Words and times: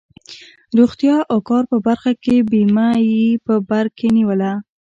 روغتیا 0.77 1.17
او 1.31 1.37
کار 1.49 1.63
په 1.71 1.77
برخه 1.87 2.11
کې 2.23 2.35
بیمه 2.51 2.87
یې 3.09 3.25
په 3.45 3.53
بر 3.69 3.85
کې 3.97 4.07
نیوله. 4.17 4.53